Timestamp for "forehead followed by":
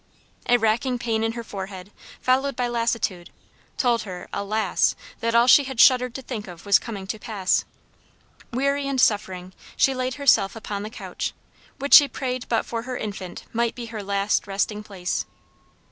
1.43-2.67